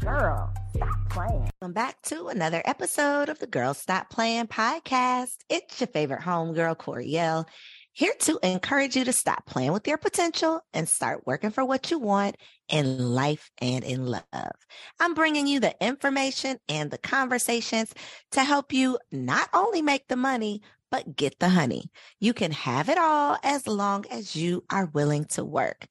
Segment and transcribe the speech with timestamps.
[0.00, 1.50] Girl, stop playing.
[1.60, 5.36] Welcome back to another episode of the Girl Stop Playing podcast.
[5.48, 7.46] It's your favorite homegirl, Koereyelle,
[7.92, 11.90] here to encourage you to stop playing with your potential and start working for what
[11.90, 12.36] you want
[12.68, 14.22] in life and in love.
[15.00, 17.92] I'm bringing you the information and the conversations
[18.32, 20.62] to help you not only make the money,
[20.94, 21.90] but get the honey.
[22.20, 25.88] You can have it all as long as you are willing to work.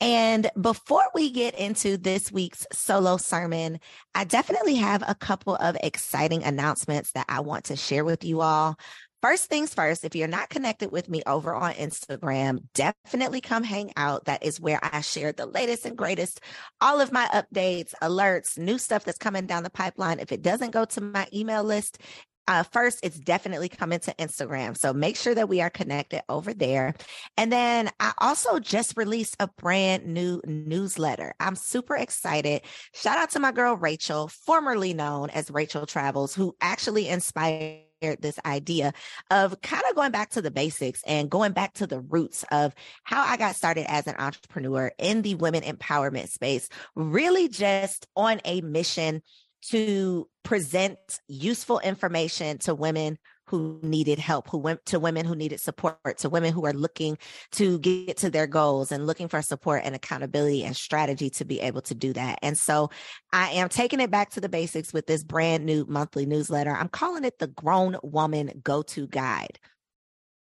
[0.00, 3.78] And before we get into this week's solo sermon,
[4.14, 8.40] I definitely have a couple of exciting announcements that I want to share with you
[8.40, 8.76] all.
[9.22, 13.90] First things first, if you're not connected with me over on Instagram, definitely come hang
[13.96, 14.26] out.
[14.26, 16.40] That is where I share the latest and greatest,
[16.82, 20.20] all of my updates, alerts, new stuff that's coming down the pipeline.
[20.20, 22.02] If it doesn't go to my email list,
[22.46, 24.76] uh, first, it's definitely coming to Instagram.
[24.76, 26.94] So make sure that we are connected over there.
[27.36, 31.34] And then I also just released a brand new newsletter.
[31.40, 32.62] I'm super excited.
[32.92, 37.84] Shout out to my girl, Rachel, formerly known as Rachel Travels, who actually inspired
[38.20, 38.92] this idea
[39.30, 42.74] of kind of going back to the basics and going back to the roots of
[43.04, 48.40] how I got started as an entrepreneur in the women empowerment space, really just on
[48.44, 49.22] a mission
[49.70, 50.98] to present
[51.28, 56.28] useful information to women who needed help, who went to women who needed support, to
[56.28, 57.18] women who are looking
[57.52, 61.60] to get to their goals and looking for support and accountability and strategy to be
[61.60, 62.38] able to do that.
[62.42, 62.90] And so
[63.32, 66.74] I am taking it back to the basics with this brand new monthly newsletter.
[66.74, 69.58] I'm calling it the Grown Woman Go To Guide.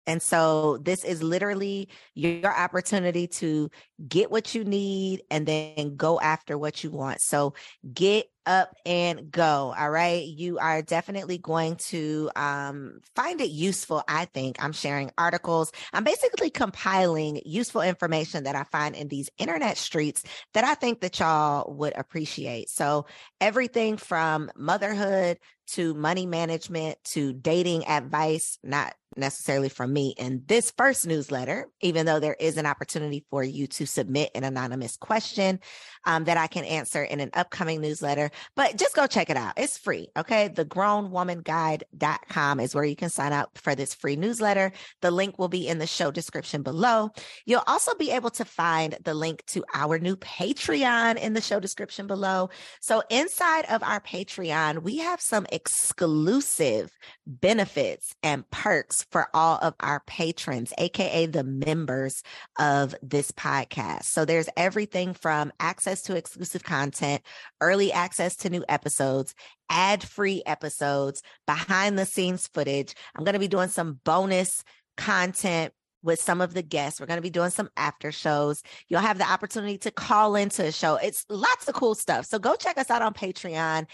[0.07, 3.69] And so this is literally your opportunity to
[4.07, 7.21] get what you need and then go after what you want.
[7.21, 7.53] So
[7.93, 9.75] get up and go.
[9.77, 10.25] All right.
[10.25, 14.01] You are definitely going to um, find it useful.
[14.07, 15.71] I think I'm sharing articles.
[15.91, 20.23] I'm basically compiling useful information that I find in these internet streets
[20.53, 22.69] that I think that y'all would appreciate.
[22.69, 23.05] So
[23.41, 30.71] everything from motherhood to money management to dating advice, not necessarily from me in this
[30.77, 35.59] first newsletter, even though there is an opportunity for you to submit an anonymous question
[36.05, 38.31] um, that I can answer in an upcoming newsletter.
[38.55, 39.53] But just go check it out.
[39.57, 40.09] It's free.
[40.17, 40.47] Okay.
[40.47, 44.71] The grownwomanguide.com is where you can sign up for this free newsletter.
[45.01, 47.11] The link will be in the show description below.
[47.45, 51.59] You'll also be able to find the link to our new Patreon in the show
[51.59, 52.49] description below.
[52.81, 56.91] So inside of our Patreon, we have some exclusive
[57.25, 62.23] benefits and perks for all of our patrons, AKA the members
[62.59, 64.05] of this podcast.
[64.05, 67.21] So there's everything from access to exclusive content,
[67.61, 69.33] early access to new episodes,
[69.69, 72.93] ad free episodes, behind the scenes footage.
[73.15, 74.63] I'm going to be doing some bonus
[74.97, 75.73] content
[76.03, 76.99] with some of the guests.
[76.99, 78.63] We're going to be doing some after shows.
[78.87, 80.95] You'll have the opportunity to call into a show.
[80.95, 82.25] It's lots of cool stuff.
[82.25, 83.87] So go check us out on Patreon,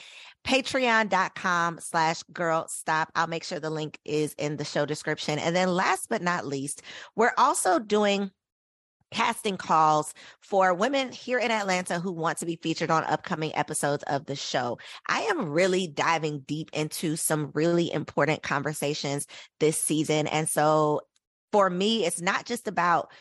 [0.46, 3.12] patreon.com slash girl stop.
[3.16, 5.40] I'll make sure the link is in the show description.
[5.40, 6.82] And then last but not least,
[7.16, 8.32] we're also doing
[9.14, 14.04] casting calls for women here in Atlanta who want to be featured on upcoming episodes
[14.08, 14.80] of the show.
[15.08, 19.28] I am really diving deep into some really important conversations
[19.60, 20.26] this season.
[20.28, 21.02] And so
[21.54, 23.12] for me, it's not just about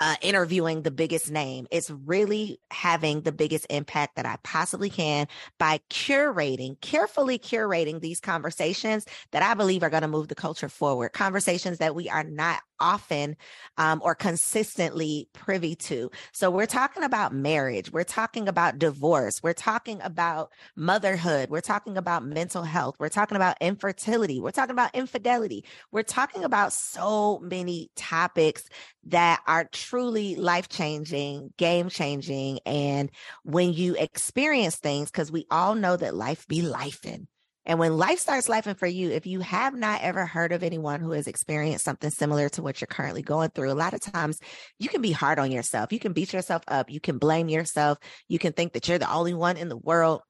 [0.00, 1.68] uh, interviewing the biggest name.
[1.70, 5.28] It's really having the biggest impact that I possibly can
[5.58, 10.68] by curating, carefully curating these conversations that I believe are going to move the culture
[10.68, 11.12] forward.
[11.12, 13.36] Conversations that we are not often
[13.78, 16.10] um, or consistently privy to.
[16.32, 17.92] So we're talking about marriage.
[17.92, 19.42] We're talking about divorce.
[19.42, 21.48] We're talking about motherhood.
[21.48, 22.96] We're talking about mental health.
[22.98, 24.40] We're talking about infertility.
[24.40, 25.64] We're talking about infidelity.
[25.92, 28.64] We're talking about so many topics
[29.04, 32.58] that are truly life changing, game changing.
[32.66, 33.10] And
[33.44, 37.28] when you experience things, because we all know that life be life in.
[37.64, 41.00] And when life starts lifing for you, if you have not ever heard of anyone
[41.00, 44.40] who has experienced something similar to what you're currently going through, a lot of times
[44.78, 45.92] you can be hard on yourself.
[45.92, 46.90] You can beat yourself up.
[46.90, 47.98] You can blame yourself.
[48.28, 50.22] You can think that you're the only one in the world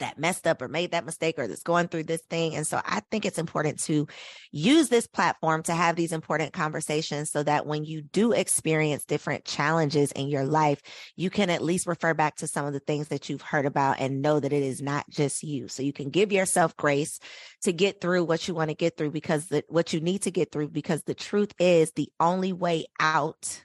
[0.00, 2.54] that messed up or made that mistake or that's going through this thing.
[2.54, 4.06] And so I think it's important to
[4.50, 9.44] use this platform to have these important conversations so that when you do experience different
[9.44, 10.80] challenges in your life,
[11.16, 14.00] you can at least refer back to some of the things that you've heard about
[14.00, 15.68] and know that it is not just you.
[15.68, 17.20] So you can give yourself grace
[17.62, 20.30] to get through what you want to get through because the, what you need to
[20.30, 23.62] get through, because the truth is the only way out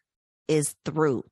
[0.47, 1.23] is through.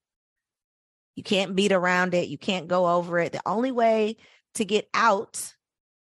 [1.15, 2.29] You can't beat around it.
[2.29, 3.33] You can't go over it.
[3.33, 4.17] The only way
[4.55, 5.53] to get out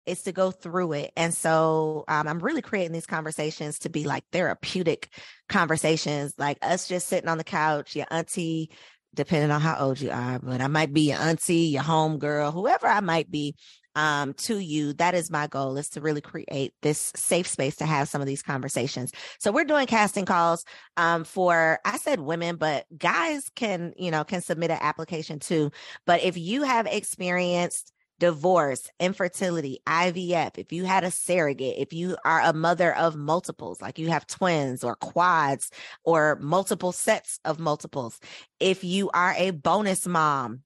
[0.06, 1.12] is to go through it.
[1.16, 5.10] And so um, I'm really creating these conversations to be like therapeutic
[5.48, 8.70] conversations, like us just sitting on the couch, your auntie,
[9.14, 12.52] depending on how old you are, but I might be your auntie, your home girl,
[12.52, 13.56] whoever I might be
[13.96, 14.94] um, to you.
[14.94, 18.28] That is my goal is to really create this safe space to have some of
[18.28, 19.12] these conversations.
[19.40, 20.66] So we're doing casting calls
[20.98, 25.72] um, for, I said women, but guys can, you know, can submit an application too.
[26.08, 32.16] But if you have experienced divorce, infertility, IVF, if you had a surrogate, if you
[32.24, 35.70] are a mother of multiples, like you have twins or quads
[36.06, 38.22] or multiple sets of multiples,
[38.62, 40.62] if you are a bonus mom,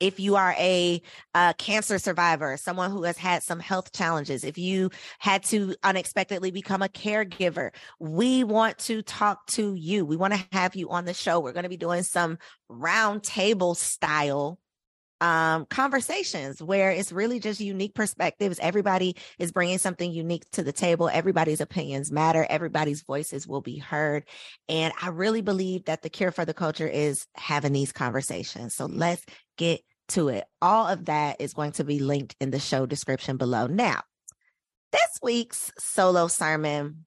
[0.00, 1.00] if you are a,
[1.36, 4.90] a, cancer survivor, someone who has had some health challenges, if you
[5.20, 7.70] had to unexpectedly become a caregiver,
[8.00, 10.04] we want to talk to you.
[10.04, 11.38] We want to have you on the show.
[11.38, 12.38] We're going to be doing some
[12.68, 14.58] roundtable style
[15.22, 18.58] um, conversations where it's really just unique perspectives.
[18.60, 21.08] Everybody is bringing something unique to the table.
[21.08, 22.44] Everybody's opinions matter.
[22.50, 24.24] Everybody's voices will be heard.
[24.68, 28.74] And I really believe that the cure for the culture is having these conversations.
[28.74, 29.24] So let's
[29.56, 30.44] get to it.
[30.60, 33.68] All of that is going to be linked in the show description below.
[33.68, 34.00] Now,
[34.90, 37.06] this week's solo sermon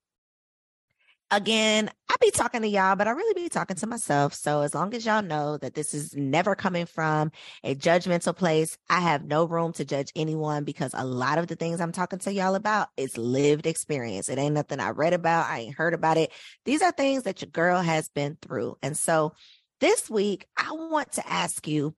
[1.32, 4.34] again, I be talking to y'all, but I really be talking to myself.
[4.34, 7.32] So as long as y'all know that this is never coming from
[7.64, 11.56] a judgmental place, I have no room to judge anyone because a lot of the
[11.56, 14.30] things I'm talking to y'all about is lived experience.
[14.30, 15.50] It ain't nothing I read about.
[15.50, 16.32] I ain't heard about it.
[16.64, 18.78] These are things that your girl has been through.
[18.82, 19.34] And so
[19.82, 21.96] this week, I want to ask you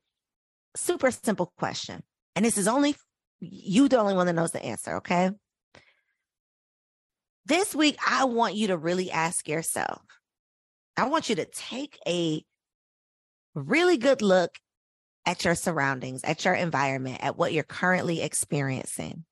[0.76, 2.02] super simple question.
[2.36, 2.96] And this is only
[3.40, 4.98] you the only one that knows the answer.
[4.98, 5.32] Okay.
[7.48, 10.02] This week, I want you to really ask yourself,
[10.98, 12.44] I want you to take a
[13.56, 14.52] really good look
[15.26, 19.24] at your surroundings, at your environment, at what you're currently experiencing,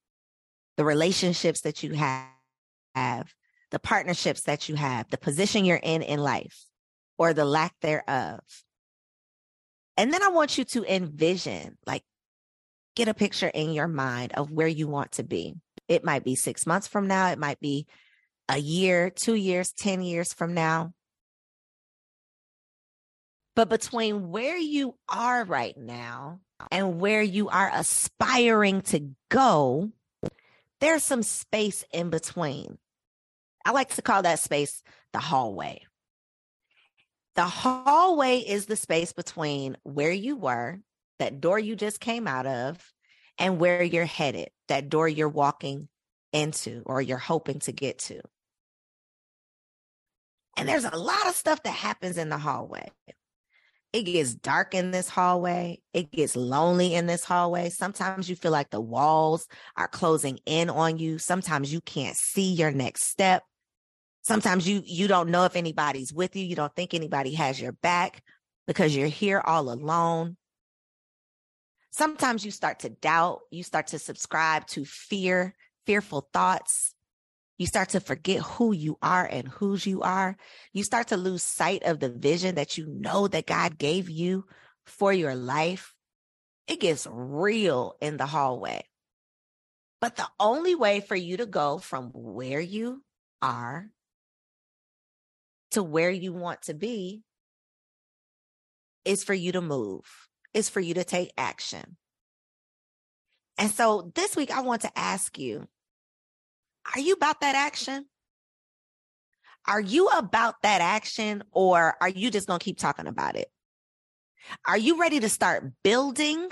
[0.77, 3.33] the relationships that you have,
[3.71, 6.63] the partnerships that you have, the position you're in in life,
[7.17, 8.39] or the lack thereof.
[9.97, 12.03] And then I want you to envision, like,
[12.95, 15.55] get a picture in your mind of where you want to be.
[15.89, 17.29] It might be six months from now.
[17.31, 17.87] It might be
[18.47, 20.93] a year, two years, 10 years from now.
[23.55, 29.91] But between where you are right now and where you are aspiring to go,
[30.81, 32.77] there's some space in between.
[33.65, 34.83] I like to call that space
[35.13, 35.81] the hallway.
[37.35, 40.79] The hallway is the space between where you were,
[41.19, 42.93] that door you just came out of,
[43.37, 45.87] and where you're headed, that door you're walking
[46.31, 48.21] into or you're hoping to get to.
[50.57, 52.89] And there's a lot of stuff that happens in the hallway.
[53.91, 55.81] It gets dark in this hallway.
[55.93, 57.69] It gets lonely in this hallway.
[57.69, 59.47] Sometimes you feel like the walls
[59.77, 61.17] are closing in on you.
[61.17, 63.43] Sometimes you can't see your next step.
[64.23, 66.43] Sometimes you you don't know if anybody's with you.
[66.43, 68.23] You don't think anybody has your back
[68.65, 70.35] because you're here all alone.
[71.91, 76.94] Sometimes you start to doubt, you start to subscribe to fear, fearful thoughts.
[77.57, 80.35] You start to forget who you are and whose you are.
[80.73, 84.45] You start to lose sight of the vision that you know that God gave you
[84.85, 85.93] for your life.
[86.67, 88.83] It gets real in the hallway.
[90.01, 93.03] But the only way for you to go from where you
[93.41, 93.89] are
[95.71, 97.21] to where you want to be
[99.03, 100.03] is for you to move,
[100.53, 101.97] is for you to take action.
[103.57, 105.67] And so this week, I want to ask you
[106.93, 108.05] are you about that action?
[109.67, 113.49] Are you about that action or are you just going to keep talking about it?
[114.67, 116.51] Are you ready to start building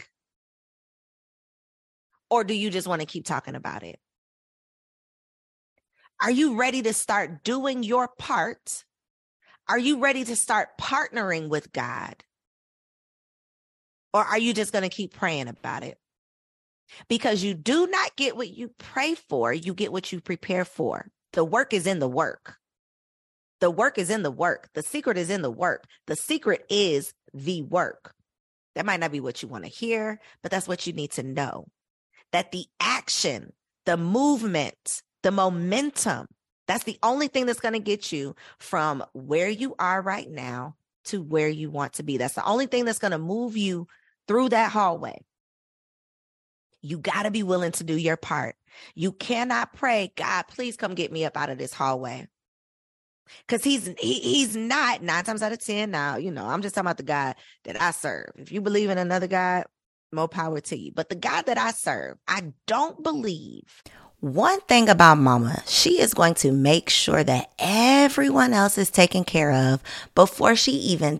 [2.29, 3.99] or do you just want to keep talking about it?
[6.21, 8.83] Are you ready to start doing your part?
[9.67, 12.15] Are you ready to start partnering with God?
[14.13, 15.97] Or are you just going to keep praying about it?
[17.07, 21.07] Because you do not get what you pray for, you get what you prepare for.
[21.33, 22.55] The work is in the work.
[23.59, 24.69] The work is in the work.
[24.73, 25.85] The secret is in the work.
[26.07, 28.13] The secret is the work.
[28.75, 31.23] That might not be what you want to hear, but that's what you need to
[31.23, 31.67] know.
[32.31, 33.53] That the action,
[33.85, 36.27] the movement, the momentum,
[36.67, 40.75] that's the only thing that's going to get you from where you are right now
[41.05, 42.17] to where you want to be.
[42.17, 43.87] That's the only thing that's going to move you
[44.27, 45.23] through that hallway.
[46.83, 48.55] You got to be willing to do your part.
[48.93, 52.27] You cannot pray, God, please come get me up out of this hallway.
[53.47, 55.91] Cause he's he, he's not nine times out of ten.
[55.91, 58.31] Now, you know, I'm just talking about the God that I serve.
[58.37, 59.63] If you believe in another God,
[60.11, 60.91] more power to you.
[60.93, 63.81] But the God that I serve, I don't believe.
[64.19, 69.23] One thing about mama, she is going to make sure that everyone else is taken
[69.23, 69.81] care of
[70.15, 71.19] before she even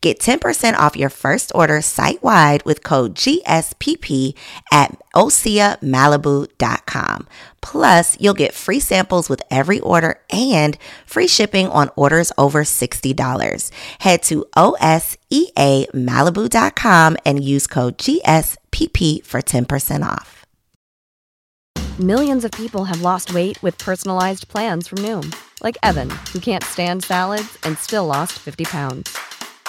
[0.00, 4.34] Get 10% off your first order site wide with code GSPP
[4.72, 7.28] at OseaMalibu.com.
[7.60, 13.70] Plus, you'll get free samples with every order and free shipping on orders over $60.
[14.00, 20.40] Head to OSEAMalibu.com and use code GSPP for 10% off.
[22.00, 26.64] Millions of people have lost weight with personalized plans from Noom, like Evan, who can't
[26.64, 29.14] stand salads and still lost 50 pounds.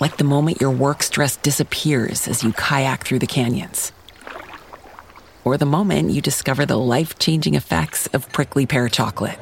[0.00, 3.92] like the moment your work stress disappears as you kayak through the canyons,
[5.44, 9.38] or the moment you discover the life changing effects of prickly pear chocolate.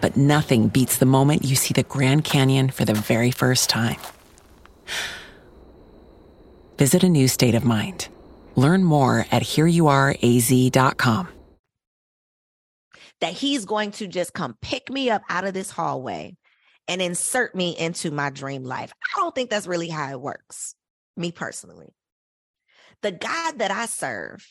[0.00, 3.96] But nothing beats the moment you see the Grand Canyon for the very first time.
[6.78, 8.08] Visit a new state of mind.
[8.54, 11.28] Learn more at hereyouareaz.com.
[13.20, 16.36] That he's going to just come pick me up out of this hallway
[16.88, 18.92] and insert me into my dream life.
[19.14, 20.74] I don't think that's really how it works,
[21.16, 21.94] me personally.
[23.02, 24.46] The God that I serve,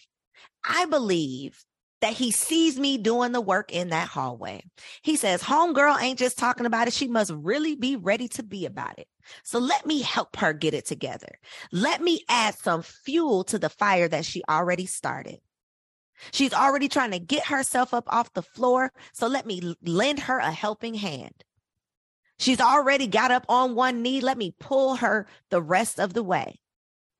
[0.64, 1.64] I believe
[2.02, 4.64] that he sees me doing the work in that hallway.
[5.02, 6.94] He says, Homegirl ain't just talking about it.
[6.94, 9.08] She must really be ready to be about it.
[9.44, 11.40] So let me help her get it together.
[11.72, 15.40] Let me add some fuel to the fire that she already started.
[16.32, 18.92] She's already trying to get herself up off the floor.
[19.14, 21.45] So let me lend her a helping hand.
[22.38, 24.22] She's already got up on one knee.
[24.22, 26.60] Let me pull her the rest of the way.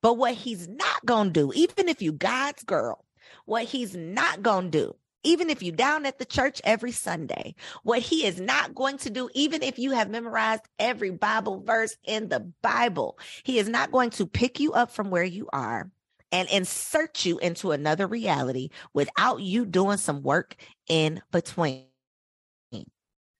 [0.02, 3.04] But what he's not going to do, even if you God's girl,
[3.44, 7.54] what he's not going to do, even if you down at the church every Sunday,
[7.82, 11.96] what he is not going to do, even if you have memorized every Bible verse
[12.04, 15.90] in the Bible, he is not going to pick you up from where you are
[16.30, 20.54] and insert you into another reality without you doing some work
[20.88, 21.86] in between.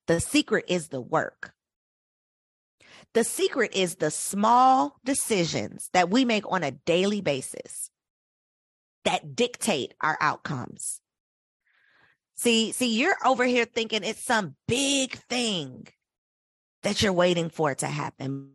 [0.06, 1.52] The secret is the work.
[3.16, 7.90] The secret is the small decisions that we make on a daily basis
[9.06, 11.00] that dictate our outcomes.
[12.34, 15.86] See, see, you're over here thinking it's some big thing
[16.82, 18.50] that you're waiting for to happen.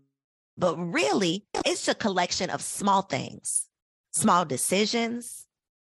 [0.55, 3.65] But really, it's a collection of small things,
[4.11, 5.47] small decisions,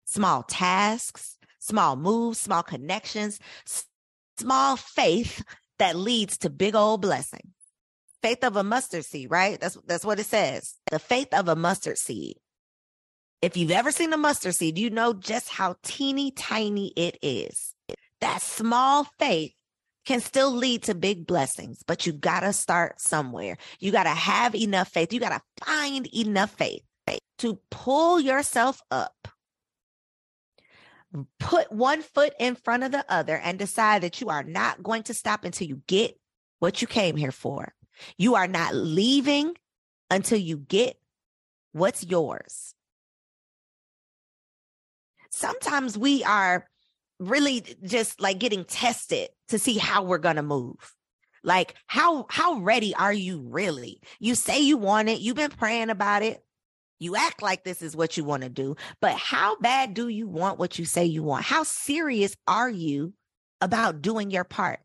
[0.06, 3.38] small tasks, small moves, small connections,
[4.38, 5.44] small faith
[5.78, 7.52] that leads to big old blessing
[8.24, 9.60] faith of a mustard seed, right?
[9.60, 10.76] That's that's what it says.
[10.90, 12.38] The faith of a mustard seed.
[13.42, 17.74] If you've ever seen a mustard seed, you know just how teeny tiny it is.
[18.22, 19.52] That small faith
[20.06, 23.58] can still lead to big blessings, but you got to start somewhere.
[23.78, 25.12] You got to have enough faith.
[25.12, 26.80] You got to find enough faith
[27.40, 29.28] to pull yourself up,
[31.38, 35.02] put one foot in front of the other, and decide that you are not going
[35.02, 36.18] to stop until you get
[36.60, 37.74] what you came here for.
[38.18, 39.54] You are not leaving
[40.10, 40.96] until you get
[41.72, 42.74] what's yours.
[45.30, 46.66] Sometimes we are
[47.18, 50.94] really just like getting tested to see how we're going to move.
[51.42, 54.00] Like how how ready are you really?
[54.18, 56.42] You say you want it, you've been praying about it.
[57.00, 60.26] You act like this is what you want to do, but how bad do you
[60.26, 61.44] want what you say you want?
[61.44, 63.12] How serious are you
[63.60, 64.80] about doing your part?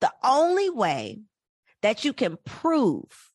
[0.00, 1.20] The only way
[1.82, 3.30] that you can prove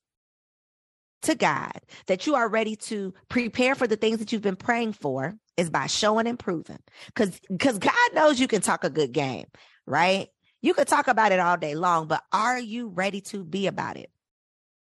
[1.23, 4.93] to God that you are ready to prepare for the things that you've been praying
[4.93, 6.79] for is by showing and proving.
[7.15, 9.45] Cause, cause God knows you can talk a good game,
[9.85, 10.27] right?
[10.61, 13.97] You could talk about it all day long, but are you ready to be about
[13.97, 14.11] it?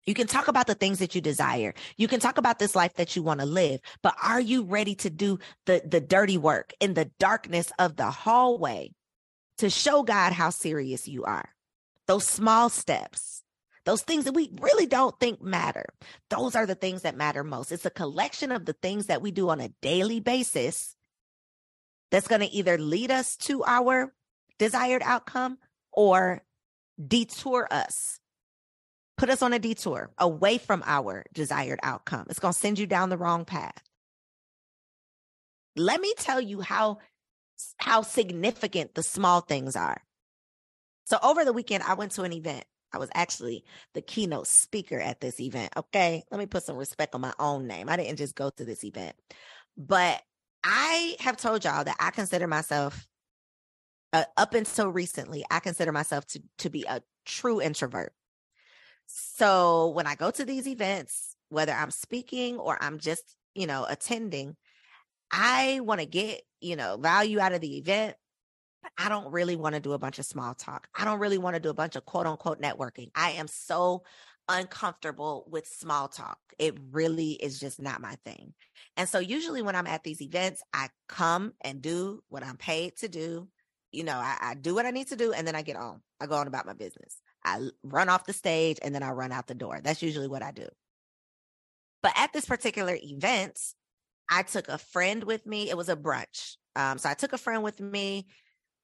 [0.06, 1.74] You can talk about the things that you desire.
[1.96, 4.94] You can talk about this life that you want to live, but are you ready
[4.96, 8.92] to do the, the dirty work in the darkness of the hallway
[9.58, 11.48] to show God how serious you are?
[12.06, 13.42] Those small steps
[13.86, 15.86] those things that we really don't think matter.
[16.28, 17.70] Those are the things that matter most.
[17.70, 20.96] It's a collection of the things that we do on a daily basis
[22.10, 24.12] that's going to either lead us to our
[24.58, 25.58] desired outcome
[25.92, 26.42] or
[27.04, 28.18] detour us,
[29.16, 32.26] put us on a detour away from our desired outcome.
[32.28, 33.82] It's going to send you down the wrong path.
[35.76, 36.98] Let me tell you how
[37.78, 40.02] how significant the small things are.
[41.06, 44.98] So over the weekend I went to an event I was actually the keynote speaker
[44.98, 45.72] at this event.
[45.76, 46.24] Okay.
[46.30, 47.88] Let me put some respect on my own name.
[47.88, 49.14] I didn't just go to this event,
[49.76, 50.22] but
[50.64, 53.06] I have told y'all that I consider myself,
[54.12, 58.12] uh, up until recently, I consider myself to, to be a true introvert.
[59.06, 63.86] So when I go to these events, whether I'm speaking or I'm just, you know,
[63.88, 64.56] attending,
[65.30, 68.16] I want to get, you know, value out of the event.
[68.98, 70.88] I don't really want to do a bunch of small talk.
[70.94, 73.10] I don't really want to do a bunch of quote unquote networking.
[73.14, 74.04] I am so
[74.48, 76.38] uncomfortable with small talk.
[76.58, 78.54] It really is just not my thing.
[78.96, 82.96] And so usually when I'm at these events, I come and do what I'm paid
[82.98, 83.48] to do.
[83.92, 86.00] You know, I, I do what I need to do and then I get on.
[86.20, 87.20] I go on about my business.
[87.44, 89.80] I run off the stage and then I run out the door.
[89.82, 90.68] That's usually what I do.
[92.02, 93.58] But at this particular event,
[94.30, 95.70] I took a friend with me.
[95.70, 96.56] It was a brunch.
[96.74, 98.26] Um, so I took a friend with me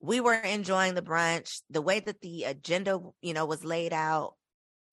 [0.02, 4.34] we were enjoying the brunch the way that the agenda you know was laid out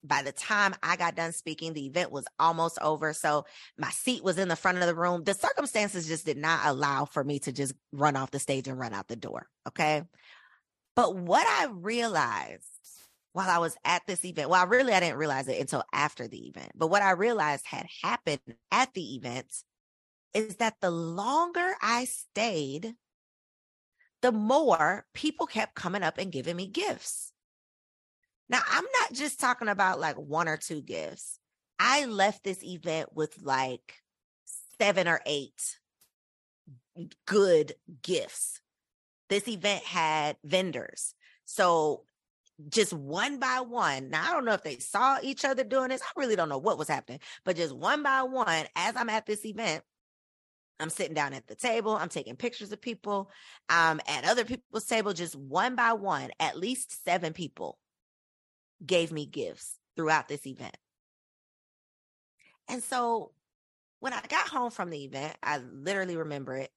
[0.02, 3.12] by the time I got done speaking, the event was almost over.
[3.12, 3.44] So
[3.76, 5.24] my seat was in the front of the room.
[5.24, 8.78] The circumstances just did not allow for me to just run off the stage and
[8.78, 9.46] run out the door.
[9.68, 10.02] Okay.
[10.96, 12.64] But what I realized
[13.32, 16.26] while I was at this event, well, I really, I didn't realize it until after
[16.26, 18.40] the event, but what I realized had happened
[18.72, 19.46] at the event
[20.34, 22.94] is that the longer I stayed
[24.22, 27.32] the more people kept coming up and giving me gifts.
[28.48, 31.38] Now, I'm not just talking about like one or two gifts.
[31.78, 33.94] I left this event with like
[34.78, 35.78] seven or eight
[37.26, 38.60] good gifts.
[39.28, 41.14] This event had vendors.
[41.44, 42.02] So
[42.68, 44.10] just one by one.
[44.10, 46.02] Now, I don't know if they saw each other doing this.
[46.02, 49.26] I really don't know what was happening, but just one by one, as I'm at
[49.26, 49.82] this event,
[50.80, 51.96] I'm sitting down at the table.
[51.96, 53.30] I'm taking pictures of people.
[53.68, 57.78] Um, at other people's table, just one by one, at least seven people
[58.84, 60.76] gave me gifts throughout this event.
[62.68, 63.32] And so
[63.98, 66.70] when I got home from the event, I literally remember it.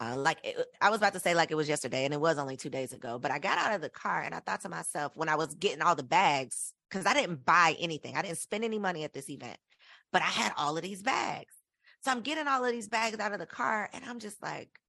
[0.00, 2.38] Uh, like it, I was about to say, like it was yesterday, and it was
[2.38, 3.18] only two days ago.
[3.18, 5.54] But I got out of the car and I thought to myself, when I was
[5.54, 9.12] getting all the bags, because I didn't buy anything, I didn't spend any money at
[9.12, 9.58] this event,
[10.12, 11.54] but I had all of these bags.
[12.02, 14.80] So I'm getting all of these bags out of the car and I'm just like,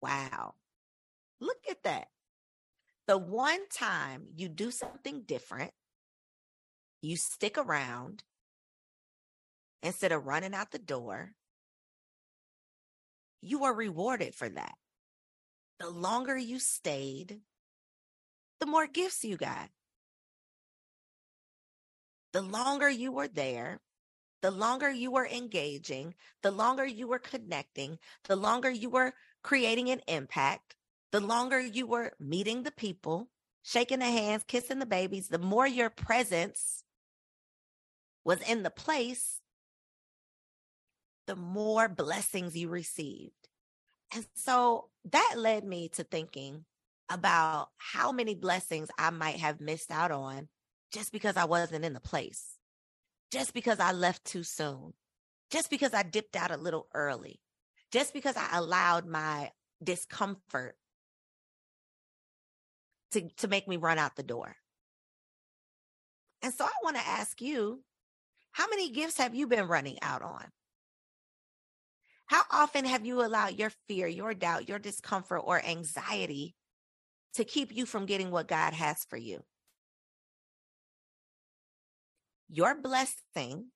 [0.00, 0.54] wow,
[1.40, 2.08] look at that.
[3.06, 5.72] The one time you do something different,
[7.02, 8.24] you stick around
[9.82, 11.32] instead of running out the door,
[13.42, 14.74] you are rewarded for that.
[15.78, 17.40] The longer you stayed,
[18.60, 19.68] the more gifts you got.
[22.32, 23.80] The longer you were there,
[24.44, 29.88] the longer you were engaging, the longer you were connecting, the longer you were creating
[29.88, 30.76] an impact,
[31.12, 33.30] the longer you were meeting the people,
[33.62, 36.84] shaking the hands, kissing the babies, the more your presence
[38.22, 39.40] was in the place,
[41.26, 43.48] the more blessings you received.
[44.14, 46.66] And so that led me to thinking
[47.08, 50.48] about how many blessings I might have missed out on
[50.92, 52.53] just because I wasn't in the place,
[53.30, 54.94] just because I left too soon,
[55.50, 57.40] just because I dipped out a little early,
[57.90, 59.50] just because I allowed my
[59.82, 60.76] discomfort
[63.12, 64.56] to, to make me run out the door.
[66.42, 67.82] And so I want to ask you
[68.52, 70.44] how many gifts have you been running out on?
[72.26, 76.54] How often have you allowed your fear, your doubt, your discomfort, or anxiety
[77.34, 79.42] to keep you from getting what God has for you?
[82.54, 83.66] Your blessing,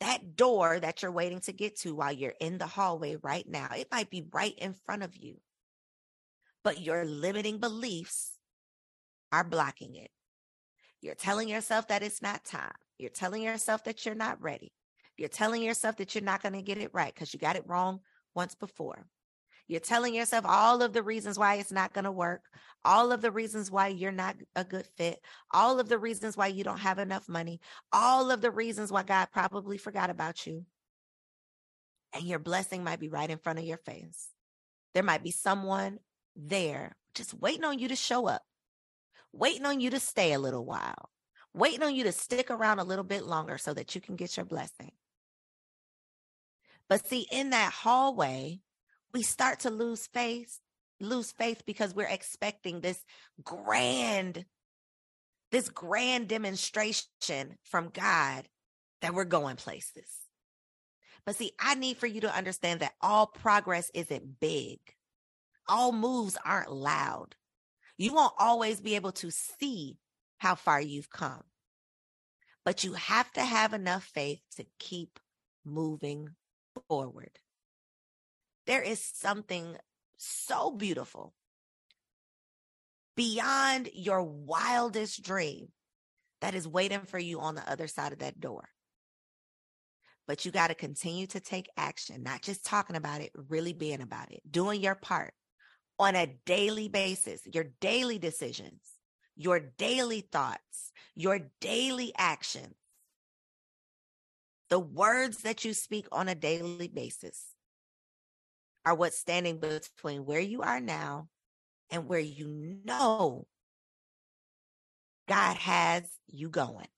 [0.00, 3.68] that door that you're waiting to get to while you're in the hallway right now,
[3.76, 5.36] it might be right in front of you,
[6.64, 8.32] but your limiting beliefs
[9.30, 10.10] are blocking it.
[11.02, 12.72] You're telling yourself that it's not time.
[12.98, 14.72] You're telling yourself that you're not ready.
[15.16, 17.68] You're telling yourself that you're not going to get it right because you got it
[17.68, 18.00] wrong
[18.34, 19.06] once before.
[19.66, 22.42] You're telling yourself all of the reasons why it's not going to work,
[22.84, 25.20] all of the reasons why you're not a good fit,
[25.52, 27.60] all of the reasons why you don't have enough money,
[27.92, 30.64] all of the reasons why God probably forgot about you.
[32.12, 34.28] And your blessing might be right in front of your face.
[34.92, 35.98] There might be someone
[36.36, 38.42] there just waiting on you to show up
[39.34, 41.10] waiting on you to stay a little while,
[41.52, 44.36] waiting on you to stick around a little bit longer so that you can get
[44.36, 44.92] your blessing.
[46.88, 48.60] But see, in that hallway,
[49.14, 50.58] we start to lose faith,
[51.00, 53.02] lose faith because we're expecting this
[53.42, 54.44] grand,
[55.52, 58.48] this grand demonstration from God
[59.00, 60.10] that we're going places.
[61.24, 64.80] But see, I need for you to understand that all progress isn't big.
[65.68, 67.36] All moves aren't loud.
[67.96, 69.96] You won't always be able to see
[70.38, 71.44] how far you've come,
[72.64, 75.20] but you have to have enough faith to keep
[75.64, 76.30] moving
[76.88, 77.38] forward.
[78.66, 79.76] There is something
[80.16, 81.34] so beautiful
[83.16, 85.68] beyond your wildest dream
[86.40, 88.68] that is waiting for you on the other side of that door.
[90.26, 94.00] But you got to continue to take action, not just talking about it, really being
[94.00, 95.34] about it, doing your part
[95.98, 98.80] on a daily basis, your daily decisions,
[99.36, 102.74] your daily thoughts, your daily actions,
[104.70, 107.53] the words that you speak on a daily basis
[108.84, 111.28] are what's standing between where you are now
[111.90, 113.46] and where you know
[115.28, 116.88] God has you going.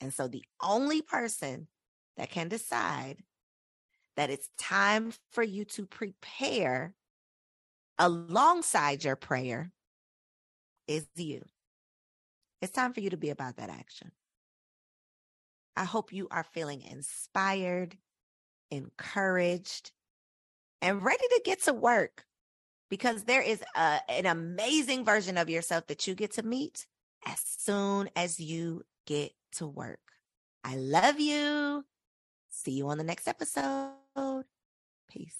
[0.00, 1.68] And so the only person
[2.16, 3.22] that can decide
[4.16, 6.94] that it's time for you to prepare
[7.98, 9.72] alongside your prayer
[10.86, 11.44] is you.
[12.60, 14.12] It's time for you to be about that action.
[15.76, 17.96] I hope you are feeling inspired,
[18.74, 19.92] encouraged,
[20.82, 22.24] and ready to get to work
[22.90, 26.86] because there is a, an amazing version of yourself that you get to meet
[27.26, 29.98] as soon as you get to work.
[30.62, 31.84] I love you.
[32.50, 34.44] See you on the next episode.
[35.10, 35.36] Peace.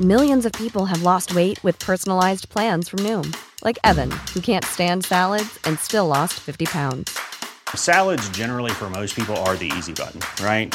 [0.00, 4.64] Millions of people have lost weight with personalized plans from Noom, like Evan, who can't
[4.64, 7.18] stand salads and still lost 50 pounds.
[7.74, 10.74] Salads, generally, for most people, are the easy button, right?